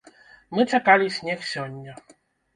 [0.55, 1.93] Мы чакалі снег сёння.